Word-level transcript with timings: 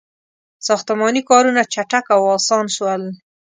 •ساختماني 0.67 1.21
کارونه 1.29 1.61
چټک 1.73 2.05
او 2.15 2.21
آسان 2.37 2.65
شول. 2.75 3.01